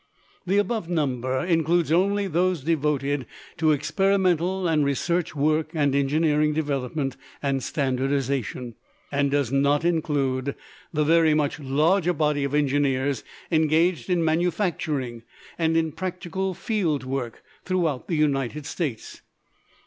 The 0.47 0.57
above 0.57 0.89
number 0.89 1.45
includes 1.45 1.91
only 1.91 2.25
those 2.25 2.63
devoted 2.63 3.27
to 3.57 3.71
experimental 3.71 4.67
and 4.67 4.83
research 4.83 5.35
work 5.35 5.69
and 5.75 5.93
engineering 5.93 6.53
development 6.53 7.17
and 7.43 7.61
standardization, 7.61 8.73
and 9.11 9.29
does 9.29 9.51
not 9.51 9.85
include 9.85 10.55
the 10.91 11.03
very 11.03 11.35
much 11.35 11.59
larger 11.59 12.13
body 12.13 12.43
of 12.43 12.55
engineers 12.55 13.23
engaged 13.51 14.09
in 14.09 14.25
manufacturing 14.25 15.21
and 15.59 15.77
in 15.77 15.91
practical 15.91 16.55
field 16.55 17.03
work 17.03 17.43
throughout 17.63 18.07
the 18.07 18.15
United 18.15 18.65
States. 18.65 19.21